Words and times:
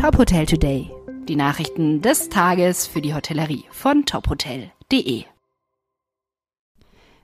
Top 0.00 0.16
Hotel 0.16 0.46
Today. 0.46 0.90
Die 1.28 1.36
Nachrichten 1.36 2.00
des 2.00 2.30
Tages 2.30 2.86
für 2.86 3.02
die 3.02 3.12
Hotellerie 3.12 3.64
von 3.70 4.06
tophotel.de. 4.06 5.24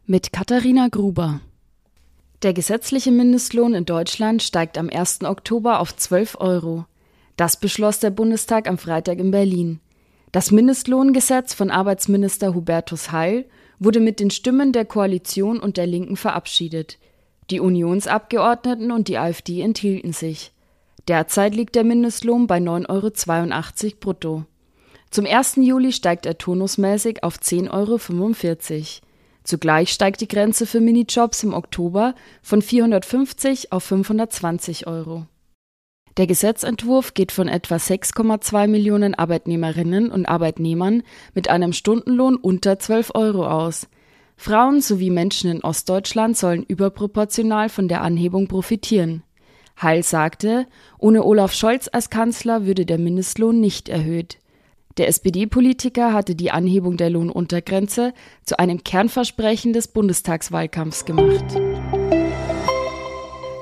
Mit 0.05 0.31
Katharina 0.31 0.89
Gruber. 0.89 1.41
Der 2.43 2.53
gesetzliche 2.53 3.13
Mindestlohn 3.13 3.73
in 3.73 3.87
Deutschland 3.87 4.43
steigt 4.43 4.77
am 4.77 4.91
1. 4.91 5.23
Oktober 5.23 5.81
auf 5.81 5.97
12 5.97 6.37
Euro. 6.39 6.85
Das 7.39 7.59
beschloss 7.59 7.99
der 8.01 8.11
Bundestag 8.11 8.69
am 8.69 8.77
Freitag 8.77 9.21
in 9.21 9.31
Berlin. 9.31 9.81
Das 10.31 10.51
Mindestlohngesetz 10.51 11.55
von 11.55 11.71
Arbeitsminister 11.71 12.55
Hubertus 12.55 13.11
Heil 13.11 13.47
wurde 13.79 14.01
mit 14.01 14.21
den 14.21 14.31
Stimmen 14.31 14.73
der 14.73 14.85
Koalition 14.85 15.61
und 15.61 15.79
der 15.79 15.87
Linken 15.87 16.19
verabschiedet. 16.19 16.99
Die 17.49 17.59
Unionsabgeordneten 17.59 18.91
und 18.91 19.09
die 19.09 19.17
AfD 19.17 19.63
enthielten 19.63 20.13
sich. 20.13 20.53
Derzeit 21.09 21.55
liegt 21.55 21.75
der 21.77 21.85
Mindestlohn 21.85 22.47
bei 22.47 22.59
9,82 22.59 23.85
Euro 23.85 23.97
brutto. 24.01 24.45
Zum 25.11 25.25
1. 25.25 25.57
Juli 25.57 25.93
steigt 25.93 26.27
er 26.27 26.37
turnusmäßig 26.37 27.23
auf 27.23 27.37
10,45 27.39 27.71
Euro. 27.71 29.07
Zugleich 29.45 29.93
steigt 29.93 30.21
die 30.21 30.29
Grenze 30.29 30.67
für 30.67 30.81
Minijobs 30.81 31.45
im 31.45 31.55
Oktober 31.55 32.17
von 32.43 32.61
450 32.61 33.71
auf 33.71 33.85
520 33.85 34.89
Euro. 34.89 35.27
Der 36.17 36.27
Gesetzentwurf 36.27 37.15
geht 37.15 37.31
von 37.31 37.47
etwa 37.47 37.77
6,2 37.77 38.67
Millionen 38.67 39.15
Arbeitnehmerinnen 39.15 40.11
und 40.11 40.27
Arbeitnehmern 40.27 41.03
mit 41.35 41.49
einem 41.49 41.73
Stundenlohn 41.73 42.37
unter 42.37 42.79
12 42.81 43.13
Euro 43.15 43.47
aus. 43.47 43.87
Frauen 44.37 44.81
sowie 44.81 45.11
Menschen 45.11 45.51
in 45.51 45.63
Ostdeutschland 45.63 46.37
sollen 46.37 46.65
überproportional 46.65 47.69
von 47.69 47.87
der 47.87 48.03
Anhebung 48.03 48.49
profitieren. 48.49 49.23
Heil 49.81 50.03
sagte, 50.03 50.67
ohne 50.99 51.25
Olaf 51.25 51.53
Scholz 51.53 51.89
als 51.93 52.11
Kanzler 52.11 52.67
würde 52.67 52.87
der 52.87 52.99
Mindestlohn 52.99 53.61
nicht 53.61 53.89
erhöht. 53.89 54.39
Der 54.97 55.09
SPD-Politiker 55.09 56.15
hatte 56.15 56.35
die 56.35 56.51
Anhebung 56.51 56.97
der 56.97 57.11
Lohnuntergrenze 57.11 58.15
zu 58.45 58.59
einem 58.59 58.83
Kernversprechen 58.83 59.75
des 59.75 59.89
Bundestagswahlkampfs 59.89 61.05
gemacht. 61.05 61.45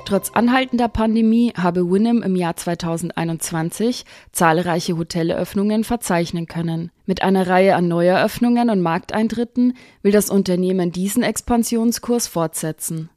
Trotz 0.05 0.29
anhaltender 0.31 0.87
Pandemie 0.87 1.51
habe 1.57 1.89
Winham 1.89 2.21
im 2.21 2.35
Jahr 2.35 2.55
2021 2.55 4.05
zahlreiche 4.31 4.97
Hotelöffnungen 4.97 5.83
verzeichnen 5.83 6.45
können. 6.45 6.91
Mit 7.07 7.23
einer 7.23 7.47
Reihe 7.47 7.75
an 7.75 7.87
Neueröffnungen 7.87 8.69
und 8.69 8.81
Markteintritten 8.81 9.73
will 10.03 10.11
das 10.11 10.29
Unternehmen 10.29 10.91
diesen 10.91 11.23
Expansionskurs 11.23 12.27
fortsetzen. 12.27 13.09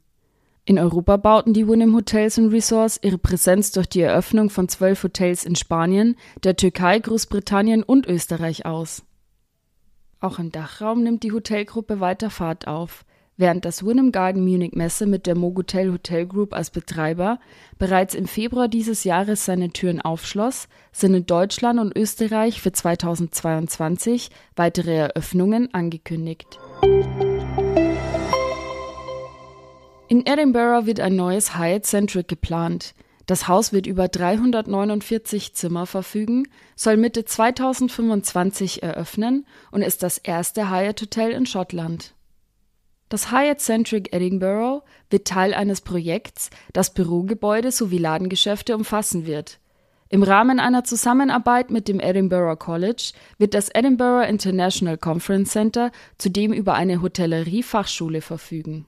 In 0.69 0.77
Europa 0.77 1.17
bauten 1.17 1.53
die 1.53 1.67
Winham 1.67 1.95
Hotels 1.95 2.37
Resorts 2.37 2.99
ihre 3.01 3.17
Präsenz 3.17 3.71
durch 3.71 3.89
die 3.89 4.01
Eröffnung 4.01 4.51
von 4.51 4.69
zwölf 4.69 5.01
Hotels 5.01 5.43
in 5.43 5.55
Spanien, 5.55 6.15
der 6.43 6.57
Türkei, 6.57 6.99
Großbritannien 6.99 7.81
und 7.81 8.05
Österreich 8.05 8.67
aus. 8.67 9.01
Auch 10.19 10.37
im 10.37 10.51
Dachraum 10.51 11.01
nimmt 11.01 11.23
die 11.23 11.31
Hotelgruppe 11.31 11.99
weiter 12.01 12.29
Fahrt 12.29 12.67
auf, 12.67 13.03
während 13.35 13.65
das 13.65 13.83
Winham 13.83 14.11
Garden 14.11 14.43
Munich 14.43 14.73
Messe 14.73 15.07
mit 15.07 15.25
der 15.25 15.35
Mogotel 15.35 15.91
Hotel 15.91 16.27
Group 16.27 16.53
als 16.53 16.69
Betreiber 16.69 17.39
bereits 17.79 18.13
im 18.13 18.27
Februar 18.27 18.67
dieses 18.67 19.03
Jahres 19.03 19.45
seine 19.45 19.71
Türen 19.71 20.01
aufschloss, 20.01 20.67
sind 20.91 21.15
in 21.15 21.25
Deutschland 21.25 21.79
und 21.79 21.97
Österreich 21.97 22.61
für 22.61 22.71
2022 22.71 24.29
weitere 24.55 24.93
Eröffnungen 24.93 25.73
angekündigt. 25.73 26.59
In 30.11 30.25
Edinburgh 30.25 30.87
wird 30.87 30.99
ein 31.01 31.15
neues 31.15 31.55
Hyatt 31.55 31.85
Centric 31.85 32.27
geplant. 32.27 32.95
Das 33.27 33.47
Haus 33.47 33.71
wird 33.71 33.85
über 33.85 34.07
349 34.07 35.53
Zimmer 35.53 35.85
verfügen, 35.85 36.47
soll 36.75 36.97
Mitte 36.97 37.25
2025 37.25 38.81
eröffnen 38.81 39.45
und 39.69 39.83
ist 39.83 40.01
das 40.01 40.17
erste 40.17 40.71
Hyatt 40.71 40.99
Hotel 40.99 41.29
in 41.29 41.45
Schottland. 41.45 42.15
Das 43.09 43.31
Hyatt 43.31 43.59
Centric 43.59 44.11
Edinburgh 44.11 44.83
wird 45.11 45.27
Teil 45.27 45.53
eines 45.53 45.81
Projekts, 45.81 46.49
das 46.73 46.91
Bürogebäude 46.91 47.71
sowie 47.71 47.99
Ladengeschäfte 47.99 48.75
umfassen 48.75 49.27
wird. 49.27 49.59
Im 50.09 50.23
Rahmen 50.23 50.59
einer 50.59 50.83
Zusammenarbeit 50.83 51.69
mit 51.69 51.87
dem 51.87 51.99
Edinburgh 51.99 52.55
College 52.55 53.11
wird 53.37 53.53
das 53.53 53.69
Edinburgh 53.69 54.27
International 54.27 54.97
Conference 54.97 55.51
Center 55.51 55.91
zudem 56.17 56.51
über 56.51 56.73
eine 56.73 57.03
Hotellerie-Fachschule 57.03 58.21
verfügen 58.21 58.87